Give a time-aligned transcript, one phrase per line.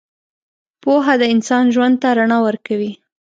[0.81, 2.91] پوهه د انسان ژوند ته رڼا ورکوي.